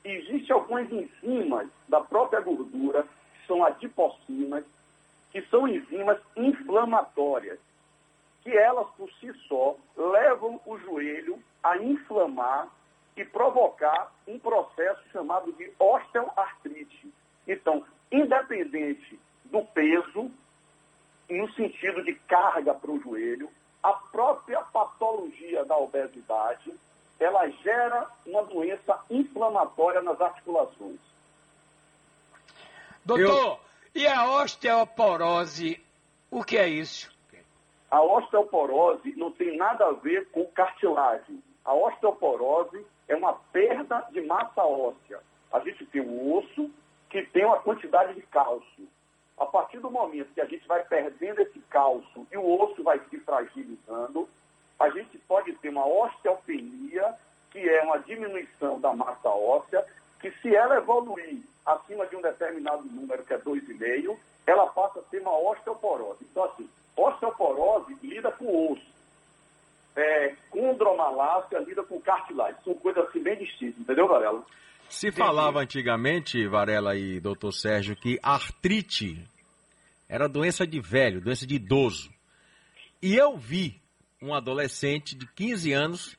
existem 0.03 0.55
algumas 0.55 0.91
enzimas 0.91 1.67
da 1.87 2.01
própria 2.01 2.39
gordura, 2.39 3.03
que 3.03 3.47
são 3.47 3.63
adipocinas, 3.63 4.63
que 5.31 5.41
são 5.43 5.67
enzimas 5.67 6.19
inflamatórias, 6.35 7.59
que 8.43 8.55
elas 8.55 8.87
por 8.97 9.09
si 9.13 9.31
só 9.47 9.75
levam 9.95 10.59
o 10.65 10.77
joelho 10.79 11.41
a 11.63 11.77
inflamar 11.77 12.67
e 13.15 13.23
provocar 13.23 14.11
um 14.27 14.39
processo 14.39 15.01
chamado 15.11 15.51
de 15.53 15.71
osteoartrite. 15.79 17.13
Então, 17.47 17.85
independente 18.11 19.19
do 19.45 19.63
peso, 19.65 20.31
no 21.29 21.51
sentido 21.53 22.03
de 22.03 22.15
carga 22.27 22.73
para 22.73 22.91
o 22.91 22.99
joelho, 22.99 23.49
a 23.83 23.93
própria 23.93 24.61
patologia 24.61 25.63
da 25.65 25.77
obesidade, 25.77 26.73
ela 27.19 27.47
gera 27.49 28.07
uma 28.25 28.43
doença 28.43 28.99
inflamatória 29.09 30.01
nas 30.01 30.19
articulações. 30.19 30.99
Doutor, 33.05 33.59
Eu... 33.59 33.70
e 33.93 34.07
a 34.07 34.25
osteoporose, 34.25 35.83
o 36.29 36.43
que 36.43 36.57
é 36.57 36.67
isso? 36.67 37.11
A 37.89 38.01
osteoporose 38.01 39.13
não 39.17 39.31
tem 39.31 39.57
nada 39.57 39.85
a 39.85 39.91
ver 39.91 40.29
com 40.31 40.45
cartilagem. 40.45 41.43
A 41.65 41.73
osteoporose 41.73 42.85
é 43.07 43.15
uma 43.15 43.33
perda 43.51 44.07
de 44.11 44.21
massa 44.21 44.63
óssea. 44.63 45.19
A 45.51 45.59
gente 45.59 45.85
tem 45.87 46.01
um 46.01 46.37
osso 46.37 46.71
que 47.09 47.21
tem 47.27 47.45
uma 47.45 47.59
quantidade 47.59 48.13
de 48.13 48.21
cálcio. 48.21 48.87
A 49.37 49.45
partir 49.45 49.79
do 49.79 49.91
momento 49.91 50.33
que 50.33 50.39
a 50.39 50.45
gente 50.45 50.65
vai 50.67 50.83
perdendo 50.85 51.41
esse 51.41 51.59
cálcio 51.69 52.25
e 52.31 52.37
o 52.37 52.61
osso 52.61 52.81
vai 52.83 52.99
se 53.09 53.19
fragilizando, 53.19 54.29
a 54.79 54.89
gente 54.89 55.17
pode 55.27 55.51
ter 55.55 55.69
uma 55.69 55.85
osteopenia, 55.85 57.13
que 57.51 57.59
é 57.59 57.83
uma 57.83 57.99
diminuição 57.99 58.79
da 58.79 58.93
massa 58.93 59.29
óssea, 59.29 59.85
que 60.21 60.31
se 60.41 60.55
ela 60.55 60.77
evoluir 60.77 61.43
acima 61.65 62.05
de 62.07 62.15
um 62.15 62.21
determinado 62.21 62.83
número, 62.83 63.23
que 63.23 63.33
é 63.33 63.37
2,5, 63.37 64.17
ela 64.45 64.67
passa 64.67 64.99
a 64.99 65.03
ter 65.03 65.21
uma 65.21 65.37
osteoporose. 65.37 66.25
Então, 66.29 66.43
assim, 66.45 66.69
osteoporose 66.95 67.95
lida 68.03 68.31
com 68.31 68.71
osso. 68.71 68.91
É, 69.95 70.35
condromalácia 70.49 71.59
lida 71.59 71.83
com 71.83 71.99
cartilagem. 71.99 72.55
São 72.63 72.73
coisas 72.75 73.05
assim 73.07 73.21
bem 73.21 73.37
distintas, 73.37 73.79
entendeu, 73.79 74.07
Varela? 74.07 74.43
Se 74.89 75.11
falava 75.11 75.59
antigamente, 75.59 76.47
Varela 76.47 76.95
e 76.95 77.19
doutor 77.19 77.51
Sérgio, 77.51 77.95
que 77.95 78.19
artrite 78.21 79.25
era 80.07 80.27
doença 80.27 80.67
de 80.67 80.81
velho, 80.81 81.21
doença 81.21 81.47
de 81.47 81.55
idoso. 81.55 82.11
E 83.01 83.15
eu 83.15 83.37
vi 83.37 83.81
um 84.21 84.33
adolescente 84.33 85.15
de 85.15 85.25
15 85.25 85.71
anos 85.71 86.17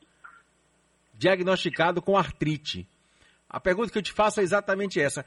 diagnosticado 1.13 2.01
com 2.01 2.17
artrite. 2.17 2.89
A 3.53 3.61
pergunta 3.61 3.93
que 3.93 3.99
eu 3.99 4.03
te 4.03 4.13
faço 4.13 4.41
é 4.41 4.43
exatamente 4.43 4.99
essa. 4.99 5.27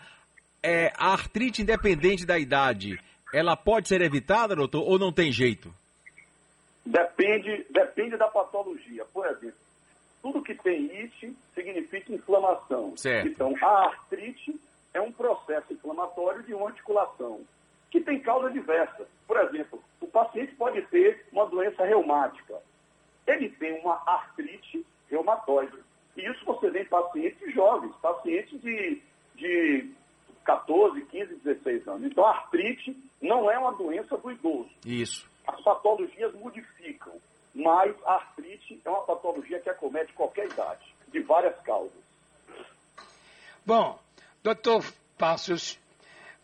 É, 0.63 0.91
a 0.97 1.11
artrite, 1.11 1.61
independente 1.61 2.25
da 2.25 2.39
idade, 2.39 2.99
ela 3.31 3.55
pode 3.55 3.87
ser 3.87 4.01
evitada, 4.01 4.55
doutor, 4.55 4.81
ou 4.81 4.97
não 4.97 5.13
tem 5.13 5.31
jeito? 5.31 5.71
Depende, 6.83 7.65
depende 7.69 8.17
da 8.17 8.27
patologia. 8.27 9.05
Por 9.05 9.27
exemplo, 9.27 9.59
tudo 10.23 10.41
que 10.41 10.55
tem 10.55 10.89
it 10.91 11.37
significa 11.53 12.11
inflamação. 12.11 12.97
Certo. 12.97 13.27
Então, 13.27 13.53
a 13.61 13.85
artrite 13.85 14.59
é 14.91 14.99
um 14.99 15.11
processo 15.11 15.71
inflamatório 15.71 16.41
de 16.43 16.53
uma 16.53 16.69
articulação, 16.69 17.41
que 17.91 18.01
tem 18.01 18.19
causa 18.19 18.49
diversa. 18.49 19.05
Por 19.27 19.37
exemplo, 19.37 19.83
o 20.01 20.07
paciente 20.07 20.55
pode 20.55 20.81
ter 20.83 21.27
uma 21.31 21.45
doença 21.45 21.83
reumática. 21.85 22.55
Ele 23.27 23.49
tem 23.49 23.79
uma 23.81 24.01
artrite 24.05 24.83
reumatoide. 25.09 25.77
E 26.17 26.21
isso 26.29 26.45
você 26.45 26.69
vê 26.69 26.83
em 26.83 26.85
pacientes 26.85 27.53
jovens, 27.53 27.93
pacientes 28.01 28.61
de, 28.61 29.01
de 29.35 29.89
14, 30.45 31.01
15, 31.01 31.35
16 31.43 31.87
anos. 31.87 32.03
Então, 32.03 32.25
a 32.25 32.31
artrite 32.31 32.95
não 33.21 33.49
é 33.49 33.57
uma 33.57 33.73
doença 33.73 34.17
do 34.17 34.31
idoso. 34.31 34.69
Isso. 34.85 35.29
As 35.47 35.61
patologias 35.61 36.33
modificam 36.35 37.13
mas 37.55 37.95
a 38.05 38.15
artrite 38.15 38.81
é 38.83 38.89
uma 38.89 39.03
patologia 39.03 39.61
que 39.61 39.69
acomete 39.69 40.11
qualquer 40.11 40.47
idade, 40.51 40.93
de 41.07 41.21
várias 41.21 41.57
causas. 41.61 42.03
Bom, 43.65 43.97
doutor 44.43 44.83
Passos, 45.17 45.79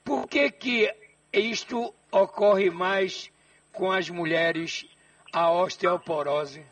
por 0.06 0.26
que 0.28 0.50
que 0.50 0.96
isto 1.34 1.94
ocorre 2.10 2.70
mais 2.70 3.30
com 3.74 3.92
as 3.92 4.10
mulheres, 4.10 4.86
a 5.34 5.52
osteoporose? 5.52 6.66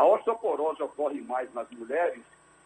A 0.00 0.04
osteoporose 0.06 0.82
ocorre 0.82 1.20
mais 1.20 1.52
nas 1.52 1.68
mulheres 1.72 2.22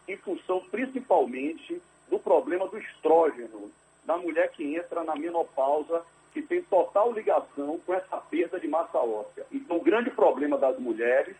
em 0.07 0.15
função 0.15 0.61
principalmente 0.71 1.81
do 2.09 2.17
problema 2.17 2.65
do 2.65 2.77
estrógeno, 2.77 3.69
da 4.05 4.15
mulher 4.15 4.51
que 4.51 4.73
entra 4.73 5.03
na 5.03 5.17
menopausa 5.17 6.01
que 6.31 6.41
tem 6.41 6.61
total 6.61 7.11
ligação 7.11 7.77
com 7.85 7.93
essa 7.93 8.15
perda 8.15 8.57
de 8.57 8.69
massa 8.69 8.99
óssea. 8.99 9.45
Então, 9.51 9.75
o 9.75 9.83
grande 9.83 10.11
problema 10.11 10.57
das 10.57 10.79
mulheres 10.79 11.35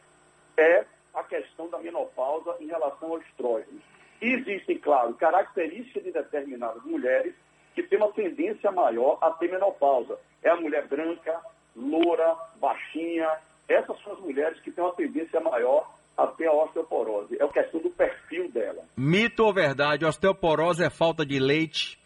é 0.58 0.84
a 1.14 1.24
questão 1.24 1.70
da 1.70 1.78
menopausa 1.78 2.58
em 2.60 2.68
relação 2.68 3.12
ao 3.12 3.20
estrógeno. 3.20 3.80
E 4.22 4.34
existem, 4.34 4.78
claro, 4.78 5.14
características 5.14 6.04
de 6.04 6.12
determinadas 6.12 6.84
mulheres 6.84 7.34
que 7.74 7.84
têm 7.84 8.00
uma 8.00 8.12
tendência 8.12 8.70
maior 8.70 9.18
a 9.22 9.32
ter 9.32 9.50
menopausa. 9.50 10.20
É 10.44 10.50
a 10.50 10.58
mulher 10.58 10.88
branca, 10.88 11.40
loura, 11.74 12.36
baixinha. 12.58 13.30
Essas 13.68 14.00
são 14.02 14.14
as 14.14 14.20
mulheres 14.20 14.60
que 14.62 14.72
têm 14.72 14.84
uma 14.84 14.94
tendência 14.94 15.40
maior 15.40 15.90
a 16.18 16.28
ter 16.28 16.48
a 16.48 16.54
osteoporose. 16.54 17.38
É 17.40 17.44
a 17.44 17.48
questão 17.50 17.80
do 17.82 17.90
perfil 17.90 18.50
dela. 18.52 18.84
Mito 18.96 19.44
ou 19.44 19.54
verdade? 19.54 20.06
Osteoporose 20.06 20.84
é 20.84 20.90
falta 20.90 21.26
de 21.26 21.40
leite? 21.40 22.00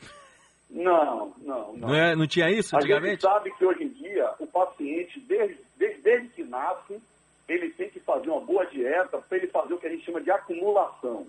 Não, 0.69 1.33
não, 1.39 1.73
não. 1.73 1.77
Não, 1.77 1.95
é, 1.95 2.15
não 2.15 2.27
tinha 2.27 2.49
isso 2.49 2.75
antigamente? 2.75 3.25
A 3.25 3.29
gente 3.29 3.33
sabe 3.33 3.51
que 3.57 3.65
hoje 3.65 3.83
em 3.83 3.89
dia 3.89 4.33
o 4.39 4.47
paciente, 4.47 5.19
desde, 5.21 5.57
desde, 5.77 6.01
desde 6.01 6.27
que 6.29 6.43
nasce, 6.43 7.01
ele 7.47 7.69
tem 7.71 7.89
que 7.89 7.99
fazer 7.99 8.29
uma 8.29 8.41
boa 8.41 8.65
dieta 8.65 9.17
para 9.17 9.37
ele 9.37 9.47
fazer 9.47 9.73
o 9.73 9.77
que 9.79 9.87
a 9.87 9.89
gente 9.89 10.05
chama 10.05 10.21
de 10.21 10.29
acumulação. 10.29 11.25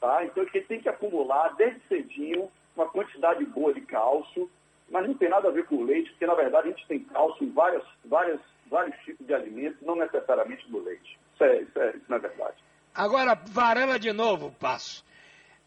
Tá? 0.00 0.24
Então 0.24 0.42
ele 0.42 0.64
tem 0.64 0.80
que 0.80 0.88
acumular 0.88 1.54
desde 1.56 1.80
cedinho 1.88 2.48
uma 2.76 2.88
quantidade 2.88 3.44
boa 3.44 3.74
de 3.74 3.80
cálcio, 3.80 4.48
mas 4.88 5.06
não 5.06 5.14
tem 5.14 5.28
nada 5.28 5.48
a 5.48 5.52
ver 5.52 5.66
com 5.66 5.76
o 5.76 5.84
leite, 5.84 6.10
porque 6.10 6.26
na 6.26 6.34
verdade 6.34 6.68
a 6.68 6.70
gente 6.70 6.86
tem 6.86 7.00
cálcio 7.00 7.44
em 7.44 7.50
várias, 7.50 7.82
várias, 8.04 8.40
vários 8.70 8.96
tipos 9.04 9.26
de 9.26 9.34
alimentos, 9.34 9.80
não 9.82 9.96
necessariamente 9.96 10.70
no 10.70 10.78
leite. 10.78 11.18
Isso, 11.34 11.44
é, 11.44 11.62
isso, 11.62 11.78
é, 11.78 11.90
isso 11.90 12.04
não 12.08 12.16
é 12.16 12.20
verdade. 12.20 12.56
Agora, 12.94 13.34
varela 13.34 13.98
de 13.98 14.12
novo, 14.12 14.54
passo. 14.58 15.04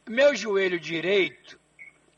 Meu 0.08 0.36
joelho 0.36 0.80
direito 0.80 1.60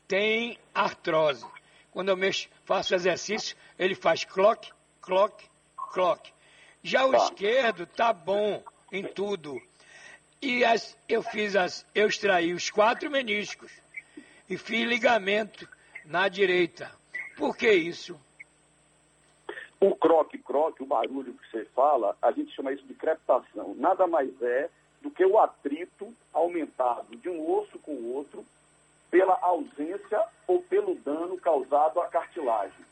tem 0.08 0.58
artrose. 0.74 1.46
Quando 1.90 2.08
eu 2.10 2.16
mexo, 2.16 2.48
faço 2.64 2.94
exercício, 2.94 3.56
ele 3.78 3.94
faz 3.94 4.24
clock, 4.24 4.72
clock, 5.00 5.44
clock. 5.92 6.32
Já 6.82 7.04
o 7.04 7.10
tá. 7.10 7.18
esquerdo 7.18 7.86
tá 7.86 8.12
bom 8.12 8.62
em 8.92 9.02
tudo. 9.02 9.60
E 10.40 10.64
as, 10.64 10.96
eu 11.08 11.22
fiz 11.22 11.56
as, 11.56 11.86
eu 11.94 12.06
extraí 12.06 12.52
os 12.52 12.70
quatro 12.70 13.10
meniscos 13.10 13.72
e 14.48 14.56
fiz 14.56 14.86
ligamento 14.86 15.68
na 16.04 16.28
direita. 16.28 16.90
Por 17.36 17.56
que 17.56 17.70
isso? 17.70 18.20
O 19.80 19.94
croque-croque, 19.94 20.82
o 20.82 20.86
barulho 20.86 21.34
que 21.34 21.50
você 21.50 21.64
fala, 21.66 22.16
a 22.22 22.32
gente 22.32 22.54
chama 22.54 22.72
isso 22.72 22.86
de 22.86 22.94
crepitação. 22.94 23.74
Nada 23.74 24.06
mais 24.06 24.30
é 24.40 24.70
do 25.02 25.10
que 25.10 25.24
o 25.24 25.38
atrito 25.38 26.12
aumentado 26.32 27.14
de 27.16 27.28
um 27.28 27.50
osso 27.58 27.78
com 27.80 27.92
o 27.92 28.14
outro 28.14 28.44
pela 29.10 29.38
ausência 29.42 30.22
ou 30.46 30.62
pelo 30.62 30.94
dano 30.96 31.36
causado 31.38 32.00
à 32.00 32.06
cartilagem. 32.06 32.84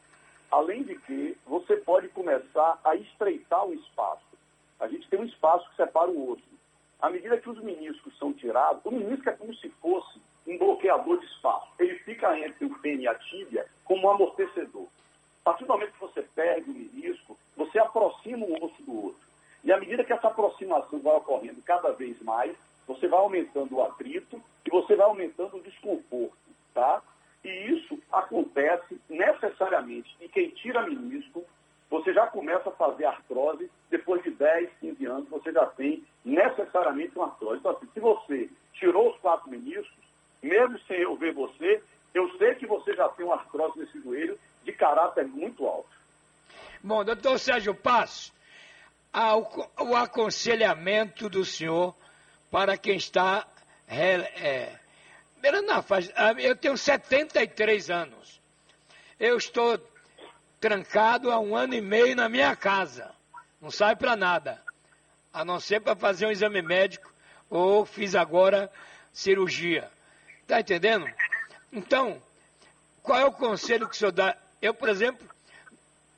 Além 0.50 0.82
de 0.82 0.94
que 0.96 1.36
você 1.46 1.76
pode 1.76 2.08
começar 2.08 2.78
a 2.84 2.94
estreitar 2.94 3.66
o 3.66 3.74
espaço. 3.74 4.22
A 4.78 4.86
gente 4.86 5.08
tem 5.08 5.18
um 5.18 5.24
espaço 5.24 5.68
que 5.70 5.76
separa 5.76 6.10
o 6.10 6.32
osso. 6.32 6.42
À 7.00 7.10
medida 7.10 7.38
que 7.38 7.50
os 7.50 7.60
meniscos 7.62 8.16
são 8.18 8.32
tirados, 8.32 8.84
o 8.84 8.90
menisco 8.90 9.28
é 9.28 9.32
como 9.32 9.54
se 9.54 9.68
fosse 9.80 10.20
um 10.46 10.58
bloqueador 10.58 11.18
de 11.18 11.26
espaço. 11.26 11.68
Ele 11.78 11.98
fica 12.00 12.38
entre 12.38 12.66
o 12.66 12.78
pênis 12.78 13.04
e 13.04 13.08
a 13.08 13.14
tíbia 13.14 13.66
como 13.84 14.06
um 14.06 14.10
amortecedor. 14.10 14.86
A 15.44 15.50
partir 15.50 15.66
do 15.66 15.74
momento 15.74 15.92
que 15.92 16.00
você 16.00 16.22
perde 16.22 16.70
o 16.70 16.72
menisco, 16.72 17.36
você 17.54 17.78
aproxima 17.78 18.46
um 18.46 18.64
osso 18.64 18.82
do 18.82 19.04
outro. 19.04 19.20
E 19.62 19.70
à 19.70 19.78
medida 19.78 20.02
que 20.02 20.12
essa 20.12 20.28
aproximação 20.28 20.98
vai 21.00 21.14
ocorrendo 21.16 21.60
cada 21.60 21.92
vez 21.92 22.18
mais, 22.22 22.56
você 22.86 23.06
vai 23.06 23.20
aumentando 23.20 23.74
o 23.74 23.84
atrito 23.84 24.42
e 24.64 24.70
você 24.70 24.96
vai 24.96 25.06
aumentando 25.06 25.58
o 25.58 25.62
desconforto, 25.62 26.34
tá? 26.72 27.02
E 27.44 27.48
isso 27.48 27.98
acontece 28.10 28.98
necessariamente 29.06 30.16
em 30.18 30.28
quem 30.28 30.48
tira 30.48 30.86
menisco, 30.86 31.44
você 31.90 32.14
já 32.14 32.26
começa 32.26 32.70
a 32.70 32.72
fazer 32.72 33.04
artrose, 33.04 33.70
depois 33.90 34.22
de 34.22 34.30
10, 34.30 34.70
15 34.80 35.04
anos, 35.04 35.28
você 35.28 35.52
já 35.52 35.66
tem 35.66 36.02
necessariamente 36.24 37.16
uma 37.16 37.26
artrose. 37.26 37.58
Então, 37.58 37.72
assim, 37.72 37.88
se 37.92 38.00
você 38.00 38.48
tirou 38.72 39.10
os 39.10 39.18
quatro 39.20 39.50
meniscos, 39.50 40.04
mesmo 40.42 40.78
sem 40.88 41.00
eu 41.00 41.14
ver 41.16 41.34
você, 41.34 41.82
eu 42.14 42.30
sei 42.38 42.54
que 42.54 42.66
você 42.66 42.94
já 42.94 43.10
tem 43.10 43.26
uma 43.26 43.34
artrose 43.34 43.78
nesse 43.78 44.00
joelho 44.00 44.38
de 44.64 44.72
caráter 44.72 45.26
muito 45.26 45.66
alto. 45.66 45.88
Bom, 47.04 47.14
doutor 47.14 47.38
Sérgio 47.38 47.74
Passo, 47.74 48.32
o 49.78 49.94
aconselhamento 49.94 51.28
do 51.28 51.44
senhor 51.44 51.94
para 52.50 52.78
quem 52.78 52.96
está. 52.96 53.46
É, 53.86 54.74
ah, 56.16 56.32
eu 56.38 56.56
tenho 56.56 56.78
73 56.78 57.90
anos. 57.90 58.40
Eu 59.20 59.36
estou 59.36 59.78
trancado 60.58 61.30
há 61.30 61.38
um 61.38 61.54
ano 61.54 61.74
e 61.74 61.82
meio 61.82 62.16
na 62.16 62.26
minha 62.26 62.56
casa. 62.56 63.14
Não 63.60 63.70
sai 63.70 63.94
para 63.94 64.16
nada. 64.16 64.62
A 65.30 65.44
não 65.44 65.60
ser 65.60 65.80
para 65.80 65.94
fazer 65.94 66.24
um 66.24 66.30
exame 66.30 66.62
médico 66.62 67.12
ou 67.50 67.84
fiz 67.84 68.14
agora 68.14 68.72
cirurgia. 69.12 69.90
Está 70.40 70.60
entendendo? 70.60 71.06
Então, 71.70 72.22
qual 73.02 73.20
é 73.20 73.24
o 73.26 73.32
conselho 73.32 73.86
que 73.86 73.94
o 73.94 73.98
senhor 73.98 74.12
dá? 74.12 74.34
Eu, 74.62 74.72
por 74.72 74.88
exemplo, 74.88 75.33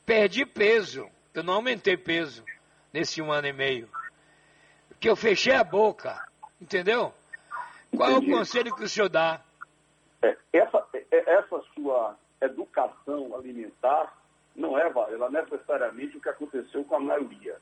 perdi 0.07 0.45
peso. 0.45 1.11
Eu 1.33 1.43
não 1.43 1.55
aumentei 1.55 1.97
peso 1.97 2.43
nesse 2.93 3.21
um 3.21 3.31
ano 3.31 3.47
e 3.47 3.53
meio. 3.53 3.89
Porque 4.87 5.09
eu 5.09 5.15
fechei 5.17 5.53
a 5.53 5.63
boca. 5.63 6.25
Entendeu? 6.59 7.13
Qual 7.95 8.09
Entendi. 8.09 8.31
é 8.31 8.33
o 8.33 8.37
conselho 8.39 8.75
que 8.75 8.83
o 8.85 8.89
senhor 8.89 9.09
dá? 9.09 9.41
É, 10.23 10.35
essa, 10.53 10.83
é, 10.93 11.05
essa 11.11 11.61
sua 11.75 12.15
educação 12.41 13.35
alimentar 13.35 14.17
não 14.55 14.79
é, 14.79 14.87
ela 14.87 15.29
necessariamente 15.29 16.17
o 16.17 16.21
que 16.21 16.29
aconteceu 16.29 16.83
com 16.85 16.95
a 16.95 16.99
maioria. 16.99 17.57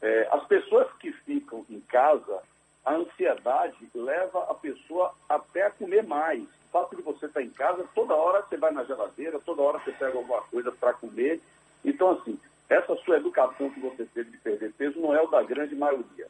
É, 0.00 0.28
as 0.30 0.46
pessoas 0.46 0.86
que 1.00 1.10
ficam 1.10 1.64
em 1.68 1.80
casa, 1.80 2.40
a 2.84 2.94
ansiedade 2.94 3.88
leva 3.92 4.44
a 4.44 4.54
pessoa 4.54 5.12
até 5.28 5.62
a 5.62 5.70
comer 5.70 6.04
mais. 6.04 6.42
O 6.42 6.70
fato 6.70 6.94
de 6.94 7.02
você 7.02 7.26
estar 7.26 7.42
em 7.42 7.50
casa, 7.50 7.84
toda 7.94 8.14
hora 8.14 8.42
você 8.42 8.56
vai 8.56 8.70
na 8.70 8.84
geladeira, 8.84 9.40
toda 9.40 9.62
hora 9.62 9.78
você 9.78 9.90
pega 9.90 10.16
alguma 10.16 10.42
coisa 10.42 10.70
para 10.70 10.92
comer. 10.92 11.40
Então, 11.84 12.10
assim, 12.10 12.38
essa 12.68 12.94
sua 12.96 13.16
educação 13.16 13.70
que 13.70 13.80
você 13.80 14.04
teve 14.06 14.30
de 14.30 14.38
perder 14.38 14.72
peso 14.74 15.00
não 15.00 15.14
é 15.14 15.22
o 15.22 15.26
da 15.28 15.42
grande 15.42 15.74
maioria. 15.74 16.26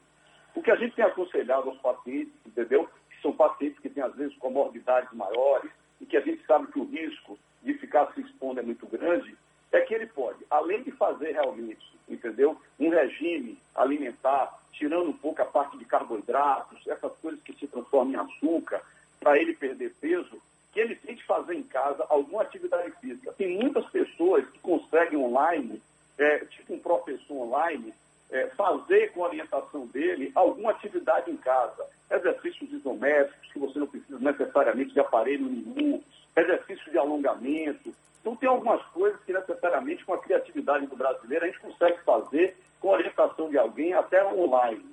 O 0.54 0.62
que 0.62 0.70
a 0.70 0.76
gente 0.76 0.94
tem 0.94 1.04
aconselhado 1.04 1.70
aos 1.70 1.78
pacientes, 1.78 2.32
entendeu? 2.46 2.88
Que 3.10 3.20
são 3.20 3.32
pacientes 3.32 3.78
que 3.80 3.88
têm, 3.88 4.02
às 4.02 4.14
vezes, 4.14 4.36
comorbidades 4.38 5.12
maiores 5.12 5.70
e 6.00 6.06
que 6.06 6.16
a 6.16 6.20
gente 6.20 6.44
sabe 6.46 6.66
que 6.68 6.78
o 6.78 6.84
risco 6.84 7.38
de 7.62 7.74
ficar 7.74 8.12
se 8.12 8.20
expondo 8.20 8.60
é 8.60 8.62
muito 8.62 8.86
grande, 8.86 9.36
é 9.70 9.80
que 9.80 9.94
ele 9.94 10.06
pode, 10.06 10.44
além 10.48 10.82
de 10.82 10.90
fazer 10.92 11.32
realmente, 11.32 11.84
entendeu? 12.08 12.56
Um 12.78 12.88
regime 12.88 13.58
alimentar, 13.74 14.58
tirando 14.72 15.10
um 15.10 15.16
pouco 15.16 15.42
a 15.42 15.44
parte 15.44 15.76
de 15.76 15.84
carboidratos, 15.84 16.86
essas 16.86 17.12
coisas 17.18 17.42
que 17.42 17.52
se 17.54 17.66
transformam 17.66 18.14
em 18.14 18.16
açúcar, 18.16 18.80
para 19.20 19.38
ele 19.38 19.54
perder 19.54 19.92
peso, 20.00 20.40
que 20.72 20.80
ele 20.80 20.94
tente 20.96 21.24
fazer 21.24 21.54
em 21.54 21.62
casa 21.62 22.06
alguma 22.08 22.42
atividade 22.42 22.92
física. 23.00 23.32
Tem 23.32 23.58
muitas 23.58 23.84
pessoas 23.90 24.48
que 24.48 24.58
conseguem 24.60 25.18
online, 25.18 25.82
é, 26.16 26.38
tipo 26.46 26.74
um 26.74 26.78
professor 26.78 27.34
online, 27.34 27.92
é, 28.30 28.46
fazer 28.48 29.12
com 29.12 29.24
a 29.24 29.28
orientação 29.28 29.86
dele 29.86 30.30
alguma 30.34 30.70
atividade 30.70 31.30
em 31.30 31.36
casa. 31.36 31.86
Exercícios 32.10 32.70
isométricos, 32.72 33.52
que 33.52 33.58
você 33.58 33.78
não 33.78 33.86
precisa 33.86 34.18
necessariamente 34.18 34.92
de 34.92 35.00
aparelho 35.00 35.46
nenhum, 35.46 36.02
exercício 36.36 36.90
de 36.90 36.98
alongamento. 36.98 37.92
Então, 38.20 38.36
tem 38.36 38.48
algumas 38.48 38.84
coisas 38.88 39.18
que 39.24 39.32
necessariamente 39.32 40.04
com 40.04 40.14
a 40.14 40.18
criatividade 40.18 40.86
do 40.86 40.96
brasileiro 40.96 41.44
a 41.44 41.48
gente 41.48 41.60
consegue 41.60 41.98
fazer 42.02 42.56
com 42.80 42.90
a 42.90 42.94
orientação 42.98 43.48
de 43.48 43.58
alguém 43.58 43.94
até 43.94 44.24
online. 44.24 44.84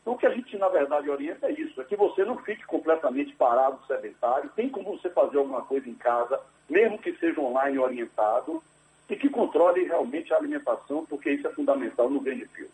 Então, 0.00 0.14
o 0.14 0.18
que 0.18 0.26
a 0.26 0.30
gente, 0.30 0.56
na 0.58 0.68
verdade, 0.68 1.08
orienta 1.10 1.46
é 1.46 1.52
isso, 1.52 1.80
é 1.80 1.84
que 1.84 1.89
você 2.00 2.24
não 2.24 2.38
fique 2.38 2.64
completamente 2.64 3.34
parado, 3.36 3.78
sedentário, 3.86 4.50
tem 4.56 4.70
como 4.70 4.96
você 4.96 5.10
fazer 5.10 5.36
alguma 5.36 5.62
coisa 5.62 5.88
em 5.88 5.94
casa, 5.94 6.40
mesmo 6.68 6.98
que 6.98 7.12
seja 7.18 7.40
online 7.40 7.78
orientado, 7.78 8.62
e 9.08 9.16
que 9.16 9.28
controle 9.28 9.84
realmente 9.84 10.32
a 10.32 10.36
alimentação, 10.36 11.04
porque 11.04 11.30
isso 11.30 11.46
é 11.46 11.50
fundamental 11.50 12.08
no 12.08 12.20
grande 12.20 12.46
filme. 12.46 12.70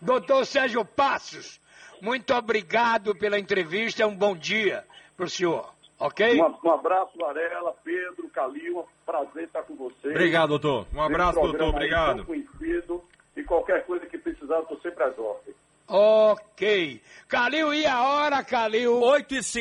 Doutor 0.00 0.44
Sérgio 0.46 0.84
Passos, 0.84 1.60
muito 2.00 2.34
obrigado 2.34 3.14
pela 3.14 3.38
entrevista, 3.38 4.06
um 4.06 4.16
bom 4.16 4.34
dia 4.34 4.84
para 5.16 5.26
o 5.26 5.28
senhor. 5.28 5.72
Ok? 6.00 6.40
Um, 6.40 6.68
um, 6.68 6.72
abraço, 6.72 7.16
Varela, 7.16 7.72
Pedro, 7.84 8.28
Calil, 8.30 8.84
prazer 9.06 9.44
estar 9.44 9.62
com 9.62 9.76
vocês. 9.76 10.12
Obrigado, 10.12 10.48
doutor. 10.48 10.86
Um 10.92 11.00
abraço, 11.00 11.40
doutor. 11.40 11.68
Obrigado. 11.68 12.24
Conhecido, 12.24 13.02
e 13.36 13.44
qualquer 13.44 13.86
coisa 13.86 14.04
que 14.06 14.18
precisar, 14.18 14.60
estou 14.60 14.78
sempre 14.80 15.04
às 15.04 15.16
ordens. 15.16 15.56
Ok. 15.86 17.00
Calil, 17.28 17.74
e 17.74 17.86
a 17.86 18.02
hora, 18.02 18.42
Calil? 18.42 19.00
8 19.02 19.36
h 19.36 19.60